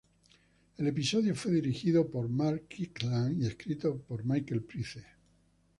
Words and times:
El 0.79 0.87
episodio 0.87 1.35
fue 1.35 1.51
dirigido 1.51 2.07
por 2.09 2.27
Mark 2.27 2.67
Kirkland 2.67 3.39
y 3.39 3.45
escrito 3.45 3.95
por 4.01 4.25
Michael 4.25 4.63
Price. 4.63 5.05